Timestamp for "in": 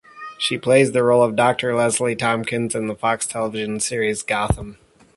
2.73-2.87